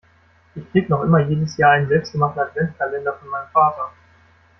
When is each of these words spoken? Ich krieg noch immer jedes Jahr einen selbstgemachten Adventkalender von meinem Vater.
Ich 0.55 0.67
krieg 0.71 0.89
noch 0.89 1.03
immer 1.03 1.19
jedes 1.19 1.57
Jahr 1.57 1.73
einen 1.73 1.87
selbstgemachten 1.87 2.41
Adventkalender 2.41 3.13
von 3.19 3.27
meinem 3.29 3.49
Vater. 3.53 3.91